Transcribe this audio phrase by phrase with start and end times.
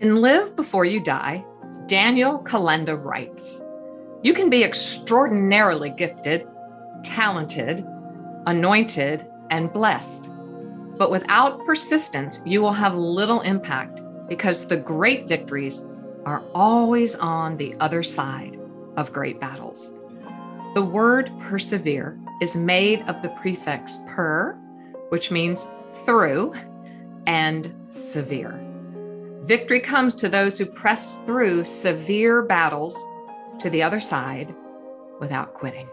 [0.00, 1.44] In Live Before You Die,
[1.86, 3.60] Daniel Kolenda writes
[4.22, 6.48] You can be extraordinarily gifted,
[7.04, 7.86] talented,
[8.46, 10.30] anointed, and blessed.
[10.96, 15.84] But without persistence, you will have little impact because the great victories
[16.24, 18.58] are always on the other side
[18.96, 19.92] of great battles.
[20.72, 24.54] The word persevere is made of the prefix per,
[25.10, 25.66] which means
[26.06, 26.54] through,
[27.26, 28.69] and severe.
[29.50, 32.96] Victory comes to those who press through severe battles
[33.58, 34.54] to the other side
[35.18, 35.88] without quitting.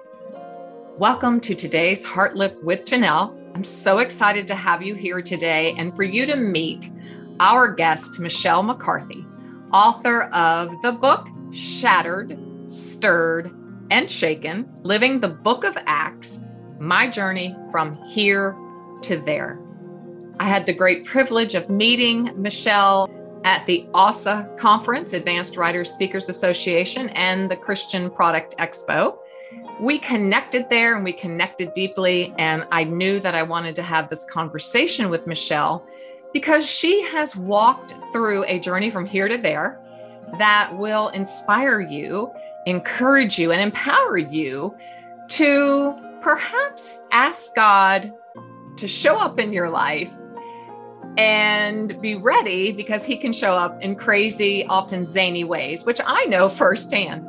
[0.99, 3.35] Welcome to today's Heartlift with Janell.
[3.55, 6.87] I'm so excited to have you here today and for you to meet
[7.39, 9.25] our guest, Michele McCarthy,
[9.73, 12.37] author of the book Shattered,
[12.67, 13.51] Stirred,
[13.89, 16.41] and Shaken Living the Book of Acts
[16.79, 18.55] My Journey from Here
[19.01, 19.59] to There.
[20.39, 23.09] I had the great privilege of meeting Michelle
[23.47, 29.19] at the ASA conference, Advanced Writers Speakers Association, and the Christian Product Expo.
[29.79, 32.33] We connected there and we connected deeply.
[32.37, 35.87] And I knew that I wanted to have this conversation with Michele
[36.33, 39.79] because she has walked through a journey from here to there
[40.37, 42.29] that will inspire you,
[42.65, 44.75] encourage you, and empower you
[45.29, 48.11] to perhaps ask God
[48.75, 50.11] to show up in your life
[51.17, 56.25] and be ready because he can show up in crazy, often zany ways, which I
[56.25, 57.25] know firsthand.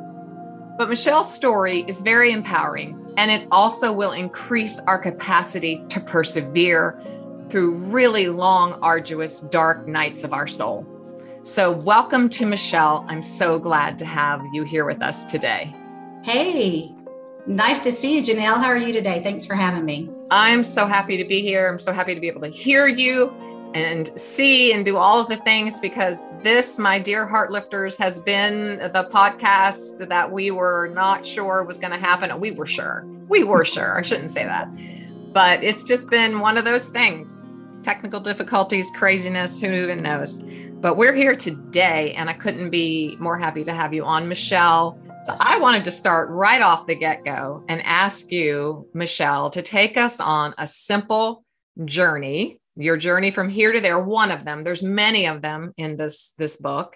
[0.77, 7.01] But Michele's story is very empowering, and it also will increase our capacity to persevere
[7.49, 10.85] through really long, arduous, dark nights of our soul.
[11.43, 13.05] So, welcome to Michele.
[13.07, 15.73] I'm so glad to have you here with us today.
[16.21, 16.93] Hey,
[17.47, 18.61] nice to see you, Janell.
[18.61, 19.21] How are you today?
[19.23, 20.09] Thanks for having me.
[20.29, 21.67] I'm so happy to be here.
[21.67, 23.33] I'm so happy to be able to hear you
[23.73, 28.19] and see and do all of the things because this, my dear heart lifters, has
[28.19, 32.39] been the podcast that we were not sure was going to happen.
[32.39, 33.05] We were sure.
[33.27, 33.99] We were sure.
[33.99, 34.67] I shouldn't say that.
[35.33, 37.43] But it's just been one of those things
[37.83, 40.43] technical difficulties, craziness, who even knows.
[40.81, 44.99] But we're here today, and I couldn't be more happy to have you on, Michele.
[45.23, 49.61] So I wanted to start right off the get go and ask you, Michele, to
[49.61, 51.43] take us on a simple
[51.85, 54.63] journey your journey from here to there one of them.
[54.63, 56.95] There's many of them in this this book.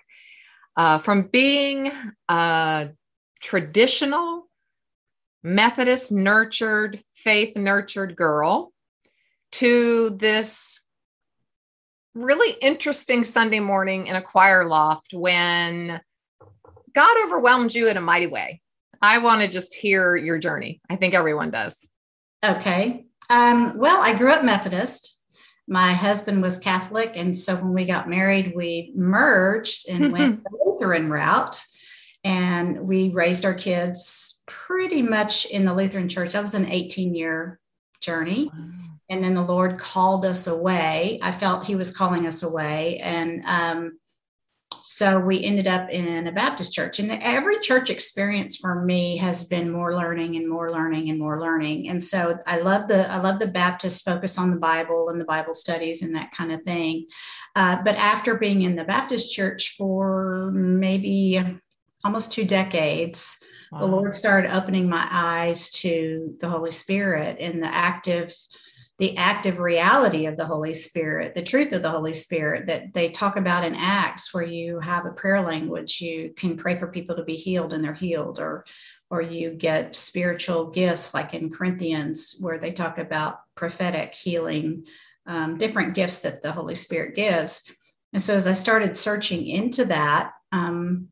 [0.75, 1.91] Uh, from being
[2.29, 2.89] a
[3.41, 4.47] traditional
[5.43, 8.71] methodist nurtured faith nurtured girl
[9.51, 10.87] to this
[12.15, 15.99] really interesting sunday morning in a choir loft when
[16.95, 18.61] god overwhelmed you in a mighty way.
[19.01, 20.79] I want to just hear your journey.
[20.89, 21.85] I think everyone does.
[22.43, 23.05] Okay.
[23.29, 25.12] Um, well i grew up methodist
[25.67, 27.13] my husband was Catholic.
[27.15, 31.63] And so when we got married, we merged and went the Lutheran route.
[32.25, 36.33] And we raised our kids pretty much in the Lutheran church.
[36.33, 37.59] That was an 18 year
[38.01, 38.49] journey.
[38.53, 38.69] Wow.
[39.09, 41.19] And then the Lord called us away.
[41.21, 42.99] I felt He was calling us away.
[42.99, 43.99] And um,
[44.85, 46.99] so we ended up in a Baptist church.
[46.99, 51.39] And every church experience for me has been more learning and more learning and more
[51.39, 51.87] learning.
[51.87, 55.25] And so I love the I love the Baptist focus on the Bible and the
[55.25, 57.05] Bible studies and that kind of thing.
[57.55, 61.41] Uh, but after being in the Baptist church for maybe
[62.03, 63.41] almost two decades,
[63.71, 63.79] wow.
[63.79, 68.35] the Lord started opening my eyes to the Holy Spirit and the active
[69.03, 73.09] the active reality of the Holy Spirit, the truth of the Holy Spirit that they
[73.09, 77.13] talk about in Acts, where you have a prayer language, you can pray for people
[77.17, 78.63] to be healed and they're healed, or
[79.09, 84.85] or you get spiritual gifts like in Corinthians, where they talk about prophetic healing,
[85.27, 87.69] um, different gifts that the Holy Spirit gives.
[88.13, 91.09] And so as I started searching into that, um,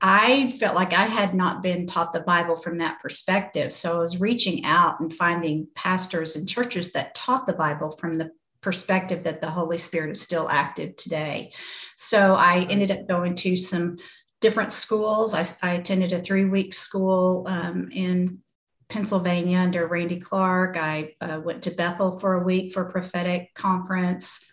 [0.00, 3.72] I felt like I had not been taught the Bible from that perspective.
[3.72, 8.14] So I was reaching out and finding pastors and churches that taught the Bible from
[8.14, 8.30] the
[8.60, 11.52] perspective that the Holy Spirit is still active today.
[11.96, 13.96] So I ended up going to some
[14.40, 15.34] different schools.
[15.34, 18.40] I, I attended a three week school um, in
[18.88, 20.76] Pennsylvania under Randy Clark.
[20.76, 24.52] I uh, went to Bethel for a week for a prophetic conference.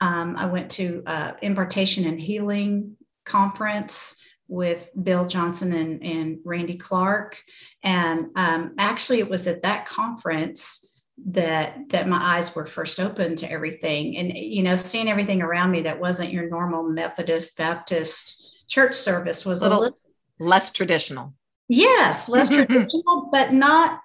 [0.00, 6.76] Um, I went to uh, impartation and healing conference with Bill Johnson and, and Randy
[6.76, 7.42] Clark.
[7.82, 10.90] And um, actually, it was at that conference
[11.26, 15.70] that that my eyes were first open to everything and you know seeing everything around
[15.70, 19.98] me that wasn't your normal methodist baptist church service was a little, a little
[20.40, 21.32] less traditional
[21.68, 24.00] yes less traditional but not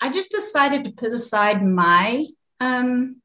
[0.00, 2.24] i just decided to put aside my
[2.60, 3.16] um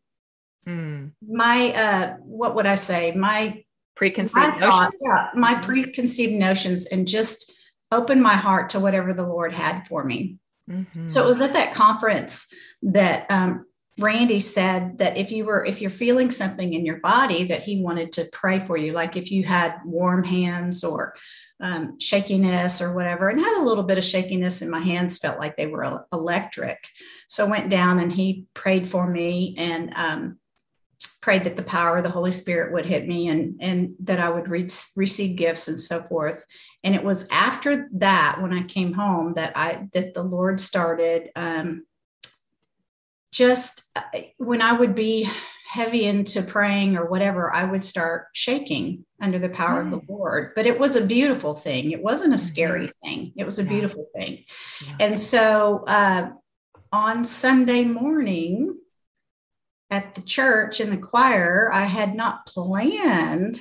[0.65, 1.11] mm.
[1.21, 3.63] my uh what would i say my
[3.99, 4.93] preconceived notions.
[5.01, 7.53] yeah, my preconceived notions, and just
[7.91, 10.37] open my heart to whatever the Lord had for me.
[10.71, 11.05] Mm-hmm.
[11.05, 13.65] So it was at that conference that um,
[13.99, 17.83] Randy said that if you were if you're feeling something in your body that he
[17.83, 21.13] wanted to pray for you, like if you had warm hands or
[21.59, 25.39] um, shakiness or whatever, and had a little bit of shakiness in my hands, felt
[25.39, 26.77] like they were electric.
[27.27, 30.38] So I went down and he prayed for me and um,
[31.21, 34.29] prayed that the power of the Holy Spirit would hit me and and that I
[34.29, 36.45] would re- receive gifts and so forth.
[36.83, 41.29] And it was after that when I came home that I that the Lord started.
[41.35, 41.85] Um,
[43.31, 45.29] just uh, when I would be
[45.67, 49.85] heavy into praying or whatever, I would start shaking under the power mm.
[49.85, 50.09] of the mm.
[50.09, 50.53] Lord.
[50.55, 51.91] But it was a beautiful thing.
[51.91, 52.45] It wasn't a mm-hmm.
[52.45, 53.07] scary mm-hmm.
[53.07, 53.33] thing.
[53.35, 53.69] It was a yeah.
[53.69, 54.45] beautiful thing.
[54.85, 54.95] Yeah.
[54.99, 56.31] And so uh,
[56.91, 58.79] on Sunday morning
[59.99, 63.59] at the church in the choir, I had not planned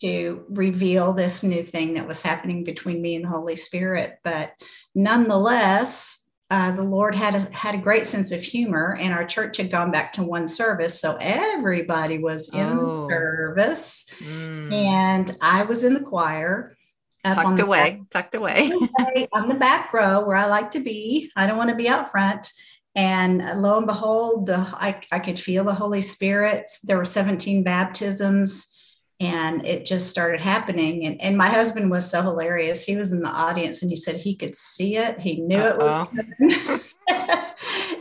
[0.00, 4.18] to reveal this new thing that was happening between me and the Holy Spirit.
[4.22, 4.52] But
[4.94, 9.56] nonetheless, uh, the Lord had a, had a great sense of humor, and our church
[9.56, 13.08] had gone back to one service, so everybody was in oh.
[13.08, 14.72] service, mm.
[14.72, 16.76] and I was in the choir.
[17.24, 18.70] Tucked away, back, tucked away.
[19.32, 21.32] on the back row where I like to be.
[21.34, 22.52] I don't want to be out front.
[22.96, 26.70] And lo and behold, the I, I could feel the Holy Spirit.
[26.82, 28.74] There were 17 baptisms
[29.20, 31.04] and it just started happening.
[31.04, 32.84] And, and my husband was so hilarious.
[32.84, 35.20] He was in the audience and he said he could see it.
[35.20, 35.68] He knew Uh-oh.
[35.68, 36.78] it was uh-huh.
[37.08, 37.40] coming.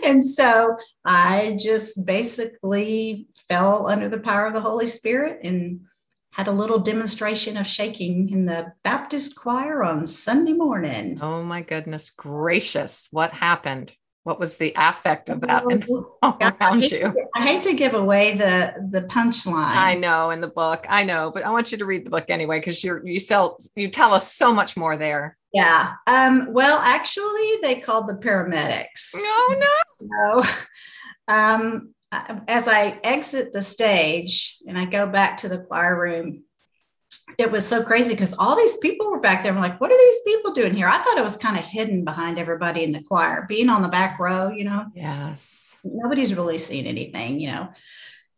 [0.06, 5.82] And so i just basically fell under the power of the holy spirit and
[6.32, 11.18] had a little demonstration of shaking in the baptist choir on sunday morning.
[11.22, 13.96] Oh my goodness gracious what happened
[14.26, 16.90] what was the affect of that all around I you?
[16.90, 19.76] To, I hate to give away the the punchline.
[19.76, 22.26] I know in the book, I know, but I want you to read the book
[22.30, 25.38] anyway because you're you sell you tell us so much more there.
[25.54, 25.94] Yeah.
[26.08, 29.14] Um, well, actually, they called the paramedics.
[29.14, 30.42] No, no.
[30.42, 30.52] So,
[31.28, 31.94] um,
[32.48, 36.44] as I exit the stage and I go back to the choir room,
[37.38, 39.52] it was so crazy because all these people were back there.
[39.52, 40.88] I'm like, what are these people doing here?
[40.88, 43.88] I thought it was kind of hidden behind everybody in the choir, being on the
[43.88, 44.86] back row, you know?
[44.94, 45.78] Yes.
[45.84, 47.70] Nobody's really seen anything, you know?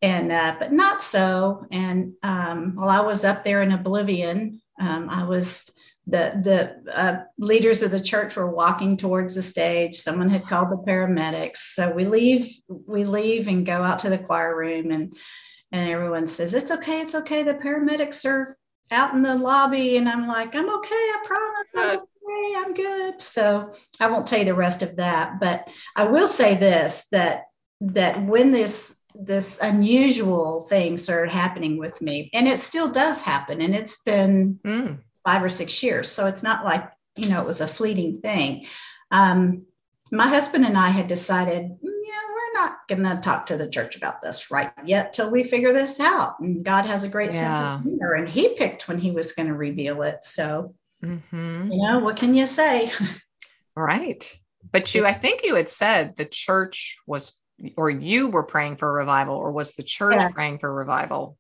[0.02, 1.66] And, uh, but not so.
[1.72, 5.70] And um, while I was up there in oblivion, um, I was,
[6.06, 9.96] the, the uh, leaders of the church were walking towards the stage.
[9.96, 11.58] Someone had called the paramedics.
[11.58, 15.14] So we leave, we leave and go out to the choir room and,
[15.72, 17.02] and everyone says, it's okay.
[17.02, 17.44] It's okay.
[17.44, 18.58] The paramedics are
[18.92, 23.22] out in the lobby and I'm like, I'm okay, I promise I'm okay, I'm good.
[23.22, 27.44] So I won't tell you the rest of that, but I will say this that
[27.82, 33.62] that when this this unusual thing started happening with me, and it still does happen,
[33.62, 35.00] and it's been mm.
[35.26, 36.10] five or six years.
[36.10, 38.66] So it's not like, you know, it was a fleeting thing.
[39.12, 39.66] Um,
[40.12, 41.78] my husband and I had decided
[42.58, 46.00] not going to talk to the church about this right yet till we figure this
[46.00, 46.40] out.
[46.40, 47.40] And God has a great yeah.
[47.40, 50.26] sense of humor, and He picked when He was going to reveal it.
[50.26, 50.74] So,
[51.04, 51.72] mm-hmm.
[51.72, 52.92] you know, what can you say?
[53.76, 54.38] Right.
[54.72, 57.40] But you, I think you had said the church was,
[57.78, 60.30] or you were praying for revival, or was the church yeah.
[60.30, 61.38] praying for revival?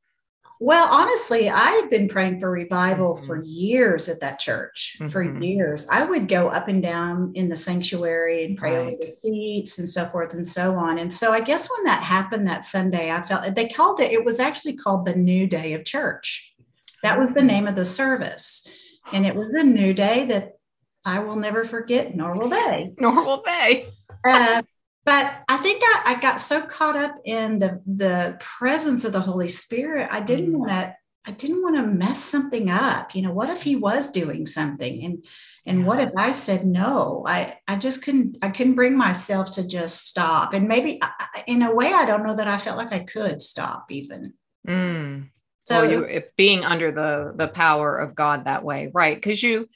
[0.60, 3.26] Well, honestly, I had been praying for revival mm-hmm.
[3.26, 4.98] for years at that church.
[5.00, 5.10] Mm-hmm.
[5.10, 8.88] For years, I would go up and down in the sanctuary and pray right.
[8.88, 10.98] over the seats and so forth and so on.
[10.98, 14.12] And so, I guess when that happened that Sunday, I felt they called it.
[14.12, 16.56] It was actually called the New Day of Church.
[17.04, 17.48] That was the mm-hmm.
[17.48, 18.68] name of the service,
[19.14, 20.58] and it was a new day that
[21.06, 22.92] I will never forget, nor will they.
[23.00, 23.88] Nor will they.
[24.26, 24.62] uh,
[25.08, 29.22] but I think I, I, got so caught up in the the presence of the
[29.22, 30.58] Holy Spirit, I didn't mm.
[30.58, 30.94] want to
[31.26, 33.16] I didn't want to mess something up.
[33.16, 35.26] You know, what if he was doing something and
[35.66, 37.24] and what if I said no?
[37.26, 40.54] I I just couldn't I couldn't bring myself to just stop.
[40.54, 41.00] And maybe
[41.48, 44.34] in a way I don't know that I felt like I could stop even.
[44.68, 45.30] Mm.
[45.64, 49.16] So well, you being under the the power of God that way, right?
[49.16, 49.70] Because you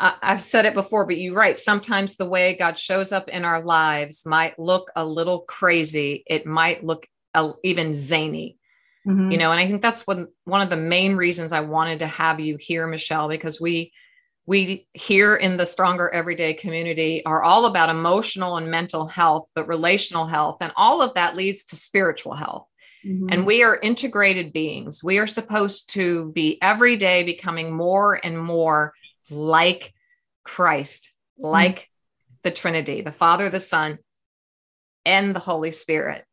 [0.00, 1.58] I, have said it before, but you're right.
[1.58, 6.24] Sometimes the way God shows up in our lives might look a little crazy.
[6.26, 8.56] It might look a, even zany,
[9.06, 9.30] mm-hmm.
[9.30, 9.50] you know.
[9.52, 12.56] And I think that's one one of the main reasons I wanted to have you
[12.58, 13.92] here, Michele, because we
[14.46, 19.68] we here in the stronger everyday community are all about emotional and mental health, but
[19.68, 22.66] relational health, and all of that leads to spiritual health.
[23.06, 23.28] Mm-hmm.
[23.30, 25.04] And we are integrated beings.
[25.04, 28.92] We are supposed to be every day becoming more and more
[29.30, 29.92] like
[30.44, 32.36] Christ, like mm-hmm.
[32.44, 33.98] the Trinity, the Father, the Son,
[35.04, 36.24] and the Holy Spirit.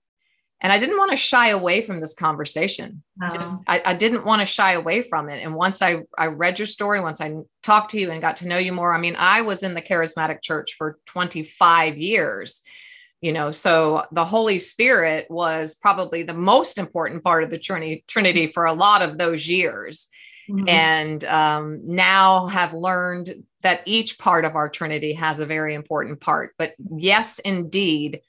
[0.59, 3.03] and I didn't want to shy away from this conversation.
[3.15, 3.29] No.
[3.31, 5.43] Just I, I, didn't want to shy away from it.
[5.43, 8.47] And once I I read your story, once I talked to you and got to
[8.47, 12.61] know you more, I mean, I was in the charismatic church for 25 years.
[13.21, 18.03] You know, so the Holy Spirit was probably the most important part of the Trinity,
[18.07, 20.07] Trinity for a lot of those years.
[20.49, 20.69] Mm-hmm.
[20.69, 26.21] And um, now have learned that each part of our Trinity has a very important
[26.21, 26.53] part.
[26.57, 28.21] But yes, indeed,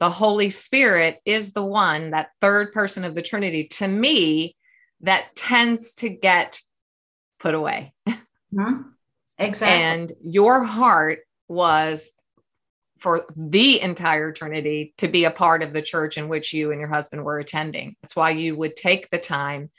[0.00, 4.56] the Holy Spirit is the one, that third person of the Trinity, to me,
[5.00, 6.60] that tends to get
[7.38, 7.94] put away.
[8.08, 8.82] Mm-hmm.
[9.38, 9.82] Exactly.
[9.82, 12.12] And your heart was
[12.98, 16.80] for the entire Trinity to be a part of the church in which you and
[16.80, 17.96] your husband were attending.
[18.00, 19.70] That's why you would take the time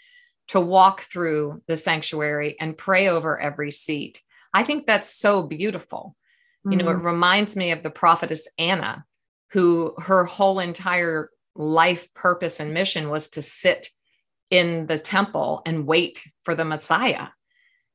[0.49, 4.21] to walk through the sanctuary and pray over every seat.
[4.53, 6.15] I think that's so beautiful.
[6.65, 6.71] Mm-hmm.
[6.71, 7.05] You know, it mm-hmm.
[7.05, 9.05] reminds me of the prophetess Anna
[9.55, 13.87] who her whole entire life purpose and mission was to sit
[14.49, 17.27] in the temple and wait for the Messiah.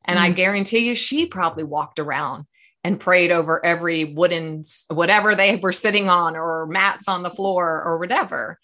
[0.06, 0.22] And mm.
[0.22, 2.46] I guarantee you, she probably walked around
[2.82, 7.82] and prayed over every wooden, whatever they were sitting on, or mats on the floor,
[7.82, 8.58] or whatever.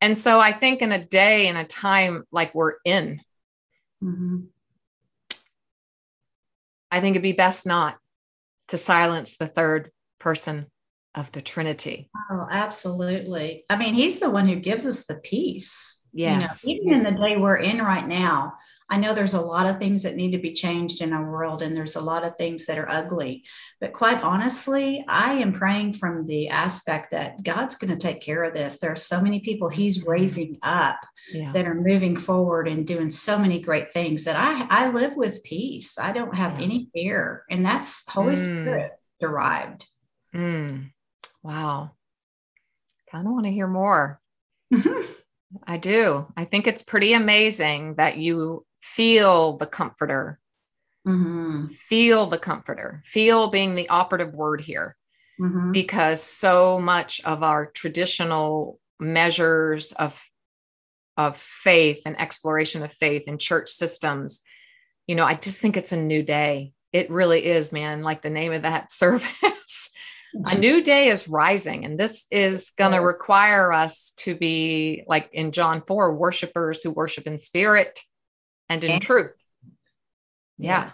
[0.00, 3.20] And so I think in a day and a time like we're in,
[4.02, 4.38] mm-hmm.
[6.90, 7.98] I think it'd be best not
[8.68, 10.66] to silence the third person
[11.14, 12.08] of the Trinity.
[12.30, 13.64] Oh, absolutely.
[13.68, 16.06] I mean, he's the one who gives us the peace.
[16.12, 16.64] Yes.
[16.64, 18.54] You know, even in the day we're in right now,
[18.90, 21.62] I know there's a lot of things that need to be changed in our world,
[21.62, 23.44] and there's a lot of things that are ugly.
[23.80, 28.42] But quite honestly, I am praying from the aspect that God's going to take care
[28.42, 28.80] of this.
[28.80, 30.10] There are so many people He's mm-hmm.
[30.10, 30.98] raising up
[31.32, 31.52] yeah.
[31.52, 35.44] that are moving forward and doing so many great things that I, I live with
[35.44, 35.96] peace.
[35.96, 36.64] I don't have yeah.
[36.64, 38.38] any fear, and that's Holy mm.
[38.38, 39.86] Spirit derived.
[40.34, 40.90] Mm.
[41.44, 41.92] Wow.
[43.12, 44.20] Kind of want to hear more.
[45.66, 46.26] I do.
[46.36, 50.38] I think it's pretty amazing that you feel the comforter.
[51.06, 51.66] Mm-hmm.
[51.66, 53.02] Feel the comforter.
[53.04, 54.96] Feel being the operative word here.
[55.40, 55.72] Mm-hmm.
[55.72, 60.22] Because so much of our traditional measures of
[61.16, 64.40] of faith and exploration of faith and church systems,
[65.06, 66.72] you know, I just think it's a new day.
[66.92, 68.02] It really is, man.
[68.02, 69.90] Like the name of that service
[70.34, 75.28] a new day is rising and this is going to require us to be like
[75.32, 78.00] in john 4 worshipers who worship in spirit
[78.70, 79.32] and in and, truth.
[80.56, 80.88] Yeah.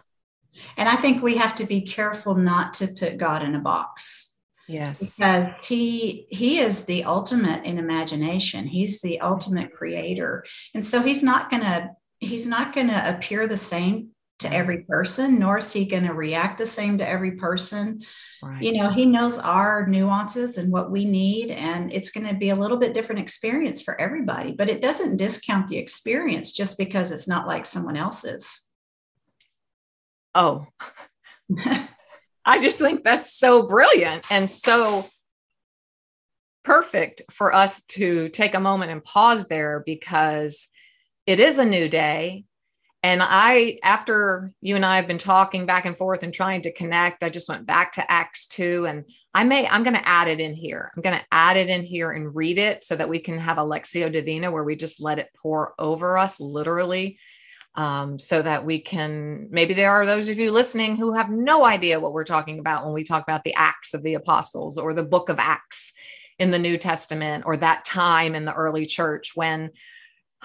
[0.77, 4.33] and i think we have to be careful not to put god in a box.
[4.69, 5.17] Yes.
[5.17, 8.67] Because he he is the ultimate in imagination.
[8.67, 10.45] He's the ultimate creator.
[10.75, 14.57] And so he's not going to he's not going to appear the same to mm-hmm.
[14.57, 18.03] every person, nor is he going to react the same to every person.
[18.43, 18.63] Right.
[18.63, 22.51] You know, he knows our nuances and what we need, and it's going to be
[22.51, 27.13] a little bit different experience for everybody, but it doesn't discount the experience just because
[27.13, 28.71] it's not like someone else's.
[30.35, 30.67] Oh,
[32.45, 35.07] I just think that's so brilliant and so
[36.63, 40.69] perfect for us to take a moment and pause there because
[41.27, 42.45] it is a new day
[43.07, 46.73] and I, after you and I have been talking back and forth and trying to
[46.73, 50.27] connect, I just went back to Acts 2 and I may, I'm going to add
[50.27, 50.91] it in here.
[50.97, 53.59] I'm going to add it in here and read it so that we can have
[53.59, 57.21] a Lectio Divina where we just let it pour over us literally.
[57.77, 61.65] Um, so that we can, maybe there are those of you listening who have no
[61.65, 64.95] idea what we're talking about when we talk about the Acts of the Apostles or
[64.95, 65.93] the book of Acts
[66.41, 69.71] in the New Testament or that time in the early church when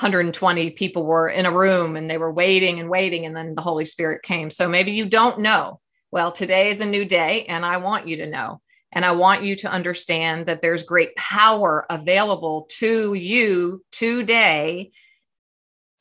[0.02, 3.62] 120 people were in a room and they were waiting and waiting and then the
[3.62, 4.50] holy spirit came.
[4.50, 5.80] So maybe you don't know.
[6.12, 8.62] Well today is a new day and i want you to know.
[8.92, 14.92] And i want you to understand that there's great power available to you today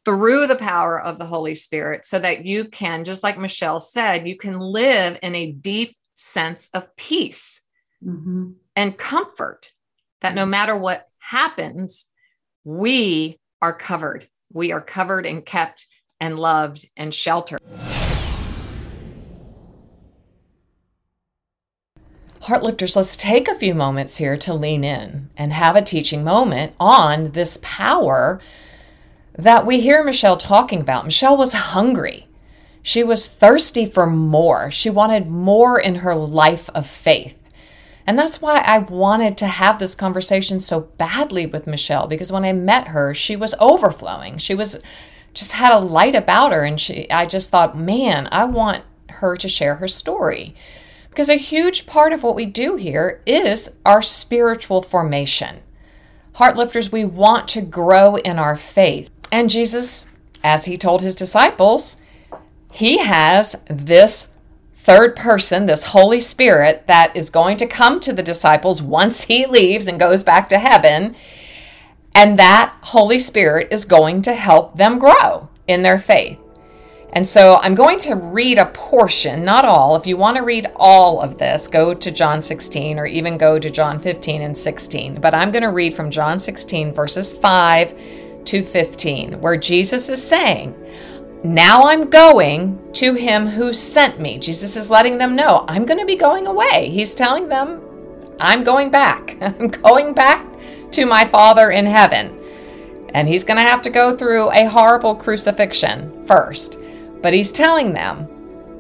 [0.07, 4.27] through the power of the holy spirit so that you can just like michele said
[4.27, 7.63] you can live in a deep sense of peace
[8.03, 8.53] mm-hmm.
[8.75, 9.71] and comfort
[10.23, 12.07] that no matter what happens
[12.65, 14.29] we are covered.
[14.53, 15.87] We are covered and kept
[16.21, 17.61] and loved and sheltered.
[22.43, 26.75] Heartlifters, let's take a few moments here to lean in and have a teaching moment
[26.81, 28.41] on this power
[29.37, 31.05] that we hear Michele talking about.
[31.05, 32.27] Michele was hungry.
[32.83, 34.71] She was thirsty for more.
[34.71, 37.40] She wanted more in her life of faith.
[38.11, 42.45] And that's why I wanted to have this conversation so badly with Michele because when
[42.45, 44.37] I met her, she was overflowing.
[44.39, 44.83] She was
[45.33, 49.37] just had a light about her and she I just thought, "Man, I want her
[49.37, 50.57] to share her story."
[51.09, 55.61] Because a huge part of what we do here is our spiritual formation.
[56.35, 59.09] Heartlifters, we want to grow in our faith.
[59.31, 60.09] And Jesus,
[60.43, 61.99] as he told his disciples,
[62.73, 64.30] he has this
[64.91, 69.47] third person, this Holy Spirit, that is going to come to the disciples once he
[69.47, 71.15] leaves and goes back to heaven.
[72.13, 76.41] And that Holy Spirit is going to help them grow in their faith.
[77.13, 79.95] And so I'm going to read a portion, not all.
[79.95, 83.61] If you want to read all of this, go to John 16 or even go
[83.61, 85.21] to John 15 and 16.
[85.21, 90.21] But I'm going to read from John 16, verses 5 to 15, where Jesus is
[90.21, 90.75] saying,
[91.43, 94.39] Now I'm going to him who sent me.
[94.39, 96.91] Jesus is letting them know, I'm going to be going away.
[96.91, 97.83] He's telling them,
[98.39, 99.37] I'm going back.
[99.41, 100.47] I'm going back
[100.93, 102.39] to my Father in heaven.
[103.15, 106.79] And he's going to have to go through a horrible crucifixion first.
[107.23, 108.29] But he's telling them,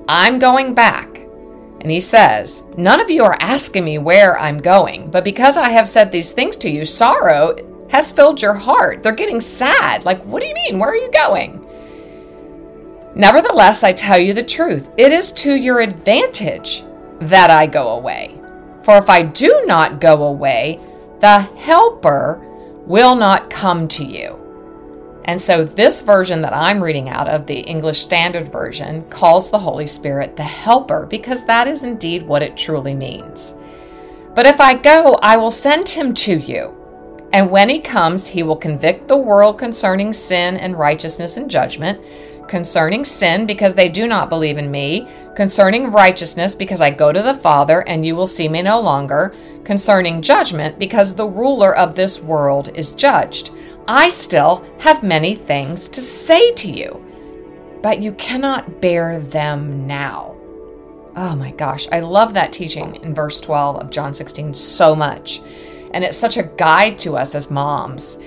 [0.07, 1.17] I'm going back.
[1.81, 5.71] And he says, None of you are asking me where I'm going, but because I
[5.71, 7.57] have said these things to you, sorrow
[7.91, 9.03] has filled your heart.
[9.03, 10.05] They're getting sad.
[10.05, 10.79] Like, what do you mean?
[10.79, 11.60] Where are you going?
[13.15, 14.91] Nevertheless, I tell you the truth.
[14.97, 16.85] It is to your advantage
[17.21, 18.41] that I go away.
[18.83, 20.81] For if I do not go away,
[21.21, 22.41] the Helper
[22.87, 24.37] will not come to you.
[25.27, 29.59] And so, this version that I'm reading out of, the English Standard Version, calls the
[29.59, 33.55] Holy Spirit the Helper because that is indeed what it truly means.
[34.35, 36.75] But if I go, I will send him to you.
[37.33, 42.01] And when he comes, he will convict the world concerning sin and righteousness and judgment,
[42.51, 47.23] concerning sin because they do not believe in me, concerning righteousness because I go to
[47.23, 51.95] the Father and you will see me no longer, concerning judgment because the ruler of
[51.95, 53.53] this world is judged.
[53.87, 60.35] I still have many things to say to you, but you cannot bear them now.
[61.15, 65.41] Oh my gosh, I love that teaching in verse 12 of John 16 so much.
[65.93, 68.19] And it's such a guide to us as moms.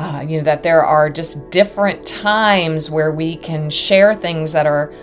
[0.00, 4.64] Uh, you know, that there are just different times where we can share things that
[4.64, 4.94] are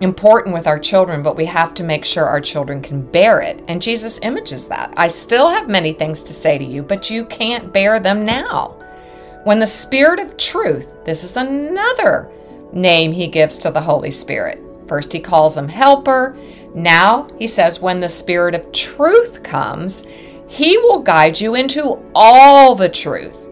[0.00, 3.62] important with our children, but we have to make sure our children can bear it.
[3.68, 4.94] And Jesus images that.
[4.96, 8.82] I still have many things to say to you, but you can't bear them now.
[9.44, 12.30] When the Spirit of truth, this is another
[12.72, 14.62] name he gives to the Holy Spirit.
[14.88, 16.34] First, he calls him helper.
[16.74, 20.06] Now, he says, when the Spirit of truth comes,
[20.48, 23.45] he will guide you into all the truth.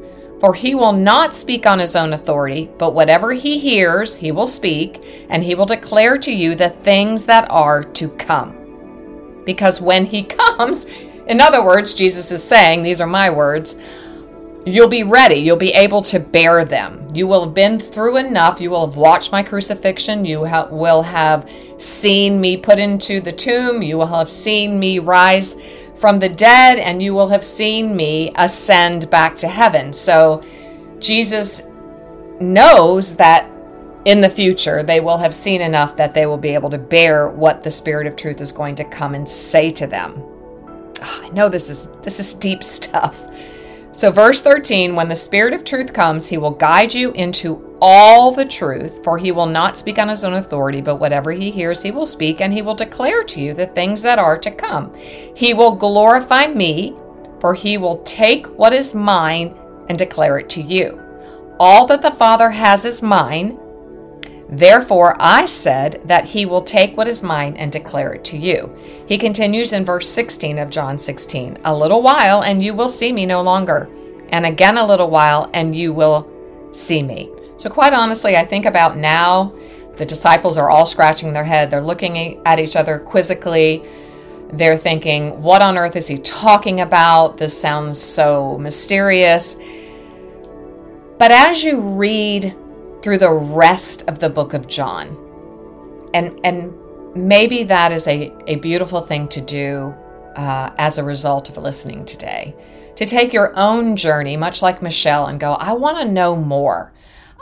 [0.45, 4.47] For he will not speak on his own authority, but whatever he hears, he will
[4.47, 9.43] speak, and he will declare to you the things that are to come.
[9.47, 10.85] Because when he comes,
[11.29, 13.79] in other words, Jesus is saying, these are my words,
[14.67, 15.37] You'll be ready.
[15.37, 17.07] You'll be able to bear them.
[17.13, 18.63] You will have been through enough.
[18.63, 20.25] You will have watched my crucifixion.
[20.25, 23.83] You ha- will have seen me put into the tomb.
[23.83, 25.57] You will have seen me rise
[25.97, 29.93] from the dead, and you will have seen me ascend back to heaven.
[29.93, 30.43] So
[30.99, 31.69] Jesus
[32.41, 33.51] knows that
[34.05, 37.29] in the future they will have seen enough that they will be able to bear
[37.29, 40.15] what the Spirit of truth is going to come and say to them.
[41.03, 43.25] Oh, I know this is this is deep stuff.
[43.93, 48.33] So, verse 13 when the Spirit of truth comes, he will guide you into all
[48.33, 51.83] the truth, for he will not speak on his own authority, but whatever he hears,
[51.83, 54.95] he will speak, and he will declare to you the things that are to come.
[55.37, 56.97] He will glorify me,
[57.41, 59.55] for he will take what is mine
[59.91, 60.99] and declare it to you.
[61.61, 63.59] All that the Father has is mine.
[64.49, 68.75] Therefore, I said that he will take what is mine and declare it to you.
[69.07, 73.13] He continues in verse 16 of John 16 A little while, and you will see
[73.13, 73.91] me no longer.
[74.31, 76.27] And again, a little while, and you will
[76.73, 77.29] see me.
[77.57, 79.55] So, quite honestly, I think about now,
[79.97, 81.71] the disciples are all scratching their head.
[81.71, 83.83] They're looking at each other quizzically.
[84.53, 87.39] They're thinking, What on earth is he talking about?
[87.39, 89.57] This sounds so mysterious.
[91.17, 92.57] But as you read
[93.05, 95.15] through the rest of the book of John.
[96.15, 96.73] And, and
[97.15, 99.95] maybe that is a, a beautiful thing to do
[100.37, 102.57] uh, as a result of listening today.
[102.97, 106.94] To take your own journey, much like Michele, and go, I want to know more.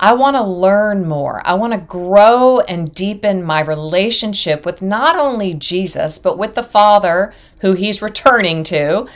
[0.02, 1.40] I want to learn more.
[1.46, 6.64] I want to grow and deepen my relationship with not only Jesus, but with the
[6.64, 9.06] Father who he's returning to,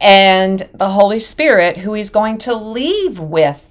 [0.00, 3.67] and the Holy Spirit who he's going to leave with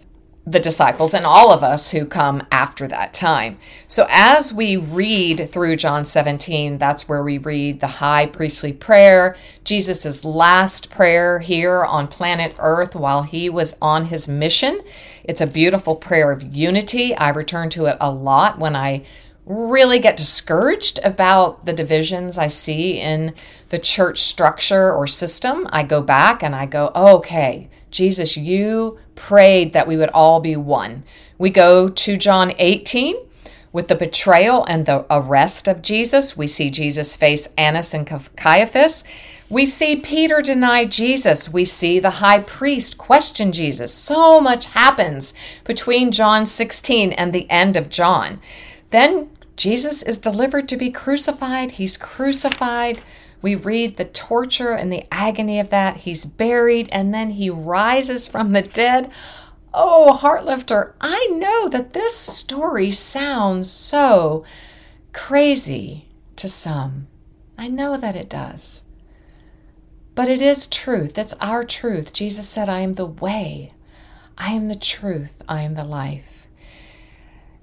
[0.48, 3.58] the disciples and all of us who come after that time.
[3.86, 9.36] So, as we read through John 17, that's where we read the high priestly prayer,
[9.66, 14.80] Jesus' last prayer here on planet Earth while he was on his mission.
[15.26, 17.14] It's a beautiful prayer of unity.
[17.14, 19.04] I return to it a lot when I
[19.46, 23.34] really get discouraged about the divisions I see in
[23.70, 29.74] the church structure or system, I go back and I go, okay, Jesus, you prayed
[29.74, 31.04] that we would all be one.
[31.38, 33.18] We go to John 18
[33.74, 36.38] with the betrayal and the arrest of Jesus.
[36.38, 39.04] We see Jesus face Annas and Caiaphas.
[39.50, 41.50] We see Peter deny Jesus.
[41.50, 43.94] We see the high priest question Jesus.
[43.94, 48.42] So much happens between John 16 and the end of John.
[48.90, 51.72] Then Jesus is delivered to be crucified.
[51.72, 53.02] He's crucified.
[53.42, 55.98] We read the torture and the agony of that.
[55.98, 59.12] He's buried and then he rises from the dead.
[59.74, 64.44] Oh, Heartlifter, I know that this story sounds so
[65.14, 67.08] crazy to some.
[67.58, 68.86] I know that it does.
[70.16, 71.18] But it is truth.
[71.18, 72.14] It's our truth.
[72.14, 73.74] Jesus said, I am the way,
[74.38, 76.37] I am the truth, I am the life.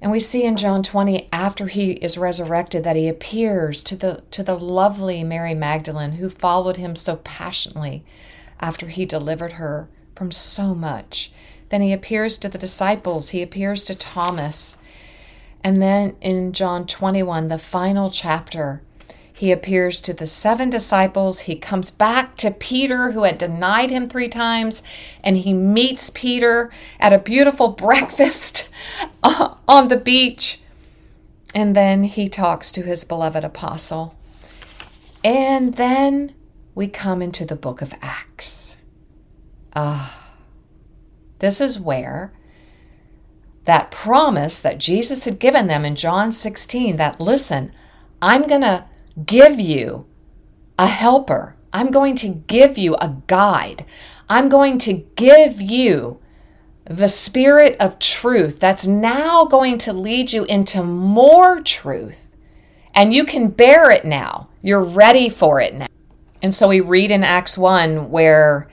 [0.05, 4.23] And we see in John 20 after he is resurrected that he appears to the
[4.33, 8.05] to the lovely Mary Magdalene who followed him so passionately
[8.61, 11.33] after he delivered her from so much.
[11.71, 14.77] Then he appears to the disciples, he appears to Thomas.
[15.62, 18.83] And then in John 21, the final chapter,
[19.37, 21.40] he appears to the seven disciples.
[21.40, 24.81] He comes back to Peter, who had denied him three times,
[25.25, 26.70] and he meets Peter
[27.01, 28.70] at a beautiful breakfast
[29.25, 30.61] on the beach.
[31.53, 34.16] And then he talks to his beloved apostle.
[35.25, 36.33] And then
[36.77, 38.77] we come into the book of Acts.
[39.75, 40.29] Ah,
[41.40, 42.33] this is where
[43.64, 47.73] that promise that Jesus had given them in John 16 that, listen,
[48.23, 48.85] I'm going to
[49.27, 50.07] give you
[50.79, 51.57] a helper.
[51.72, 53.85] I'm going to give you a guide.
[54.29, 56.20] I'm going to give you
[56.85, 62.37] the spirit of truth that's now going to lead you into more truth.
[62.94, 64.48] And you can bear it now.
[64.62, 65.87] You're ready for it now.
[66.42, 68.68] And so we read in Acts 1 where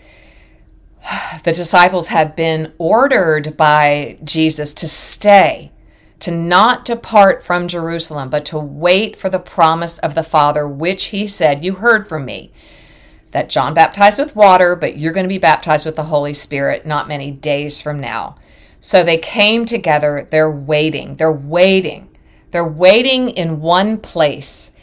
[1.44, 5.72] the disciples had been ordered by Jesus to stay
[6.22, 11.06] to not depart from Jerusalem, but to wait for the promise of the Father, which
[11.06, 12.52] he said, You heard from me,
[13.32, 16.86] that John baptized with water, but you're going to be baptized with the Holy Spirit
[16.86, 18.36] not many days from now.
[18.80, 20.28] So they came together.
[20.30, 21.16] They're waiting.
[21.16, 22.10] They're waiting.
[22.52, 24.74] They're waiting in one place,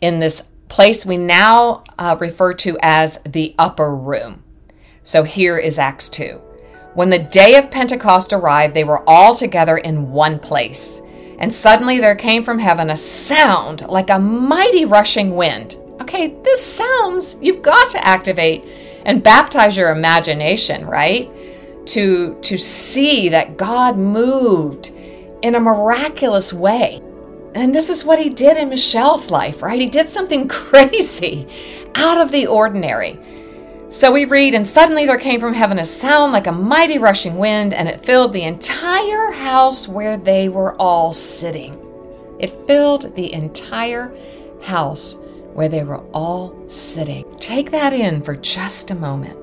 [0.00, 4.42] in this place we now uh, refer to as the upper room.
[5.02, 6.47] So here is Acts 2.
[6.98, 11.00] When the day of Pentecost arrived, they were all together in one place.
[11.38, 15.76] And suddenly there came from heaven a sound like a mighty rushing wind.
[16.00, 18.64] Okay, this sounds, you've got to activate
[19.04, 21.30] and baptize your imagination, right?
[21.86, 24.88] To, to see that God moved
[25.40, 27.00] in a miraculous way.
[27.54, 29.80] And this is what he did in Michele's life, right?
[29.80, 31.46] He did something crazy,
[31.94, 33.20] out of the ordinary.
[33.90, 37.36] So we read, and suddenly there came from heaven a sound like a mighty rushing
[37.36, 41.82] wind, and it filled the entire house where they were all sitting.
[42.38, 44.14] It filled the entire
[44.62, 45.16] house
[45.54, 47.24] where they were all sitting.
[47.38, 49.38] Take that in for just a moment.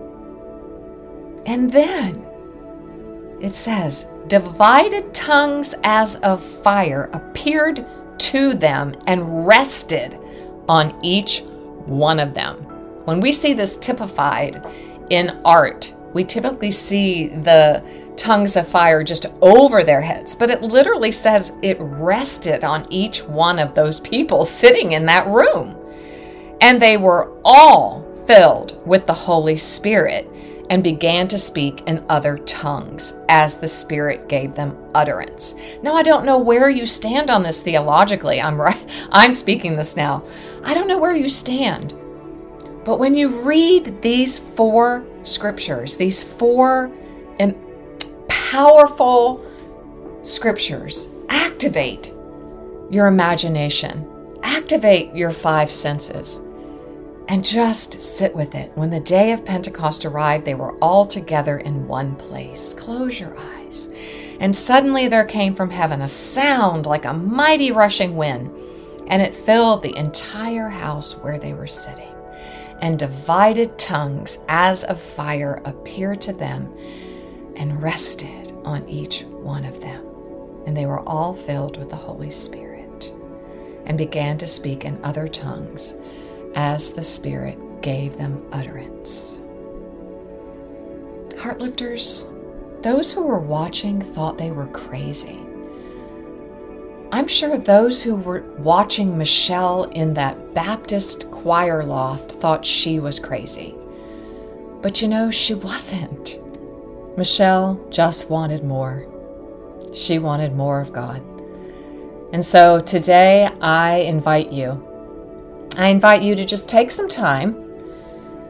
[1.47, 2.23] And then
[3.41, 7.85] it says, divided tongues as of fire appeared
[8.19, 10.17] to them and rested
[10.69, 11.41] on each
[11.85, 12.74] one of them.
[13.05, 14.65] When we see this typified
[15.09, 17.83] in art, we typically see the
[18.17, 23.23] tongues of fire just over their heads, but it literally says it rested on each
[23.23, 25.77] one of those people sitting in that room.
[26.61, 30.27] And they were all filled with the Holy Spirit
[30.69, 35.53] and began to speak in other tongues as the Spirit gave them utterance.
[35.83, 38.41] Now I don't know where you stand on this theologically.
[38.41, 40.23] I'm right I'm speaking this now.
[40.63, 41.93] I don't know where you stand.
[42.85, 46.91] But when you read these four scriptures, these four
[48.55, 49.45] powerful
[50.21, 52.13] scriptures, activate
[52.89, 56.39] your imagination, activate your five senses,
[57.27, 58.71] and just sit with it.
[58.75, 62.73] When the day of Pentecost arrived, they were all together in one place.
[62.73, 63.89] Close your eyes.
[64.39, 68.57] And suddenly there came from heaven a sound like a mighty rushing wind,
[69.07, 72.04] and it filled the entire house where they were sitting
[72.81, 76.73] and divided tongues as of fire appeared to them
[77.55, 80.05] and rested on each one of them.
[80.65, 83.13] And they were all filled with the Holy Spirit
[83.85, 85.95] and began to speak in other tongues
[86.55, 89.39] as the Spirit gave them utterance.
[91.35, 92.31] Heartlifters,
[92.81, 95.44] those who were watching thought they were crazy.
[97.15, 103.21] I'm sure those who were watching Michele in that Baptist choir loft thought she was
[103.21, 103.73] crazy.
[104.81, 106.41] But you know, she wasn't.
[107.17, 109.07] Michele just wanted more.
[109.93, 111.23] She wanted more of God.
[112.33, 115.71] And so today I invite you.
[115.77, 117.53] I invite you to just take some time.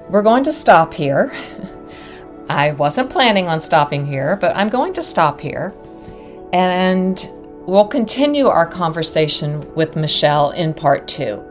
[0.09, 1.31] We're going to stop here.
[2.49, 5.71] I wasn't planning on stopping here, but I'm going to stop here.
[6.51, 7.29] And
[7.67, 11.43] We'll continue our conversation with Michele in part two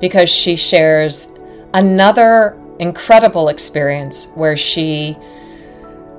[0.00, 1.28] because she shares
[1.74, 5.18] another incredible experience where she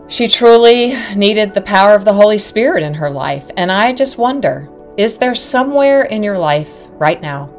[0.08, 3.50] she truly needed the power of the Holy Spirit in her life.
[3.58, 7.50] And I just wonder, is there somewhere in your life right now?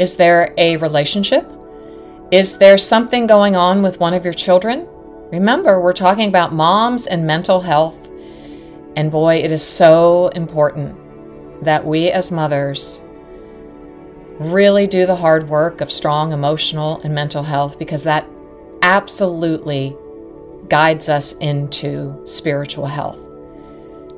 [0.00, 1.48] Is there a relationship?
[2.32, 4.88] Is there something going on with one of your children?
[5.30, 8.08] Remember, we're talking about moms and mental health.
[8.96, 11.01] And boy, it is so important
[11.62, 13.04] that we as mothers
[14.38, 18.28] really do the hard work of strong emotional and mental health because that
[18.82, 19.96] absolutely
[20.68, 23.18] guides us into spiritual health.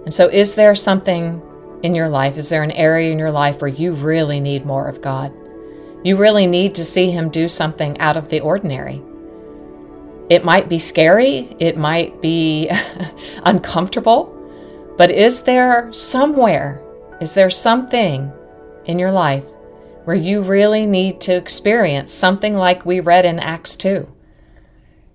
[0.04, 1.42] And so, is there something
[1.82, 2.36] in your life?
[2.36, 5.32] Is there an area in your life where you really need more of God?
[6.02, 9.02] You really need to see Him do something out of the ordinary.
[10.30, 12.70] It might be scary, it might be
[13.44, 14.30] uncomfortable,
[14.96, 16.83] but is there somewhere
[17.20, 18.32] is there something
[18.84, 19.44] in your life
[20.04, 24.08] where you really need to experience something like we read in Acts 2?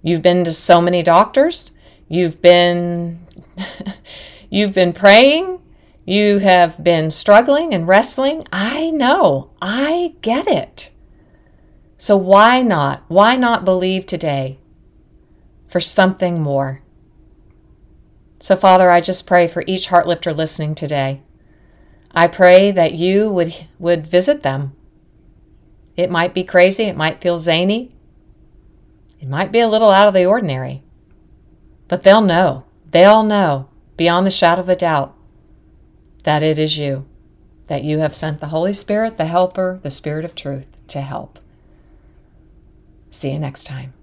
[0.01, 1.71] You've been to so many doctors,
[2.07, 3.25] you've been
[4.49, 5.59] you've been praying,
[6.05, 8.47] you have been struggling and wrestling.
[8.51, 9.51] I know.
[9.61, 10.89] I get it.
[11.99, 13.03] So why not?
[13.09, 14.57] Why not believe today
[15.67, 16.81] for something more?
[18.39, 21.21] So, Father, I just pray for each heart lifter listening today.
[22.11, 24.75] I pray that you would, would visit them.
[25.95, 27.91] It might be crazy, it might feel zany,
[29.19, 30.81] it might be a little out of the ordinary,
[31.87, 33.67] but they'll know, they'll know
[33.97, 35.13] beyond the shadow of a doubt
[36.23, 37.05] that it is you,
[37.67, 41.37] that you have sent the Holy Spirit, the Helper, the Spirit of truth to help.
[43.09, 43.93] See you next time.